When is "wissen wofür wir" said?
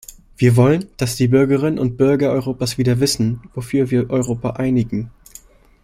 2.99-4.09